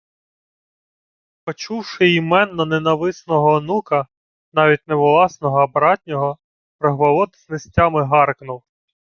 [1.43, 4.07] Почувши ймено ненависного онука,
[4.53, 6.37] навіть не власного, а братнього,
[6.79, 8.63] Рогволод знестями гаркнув: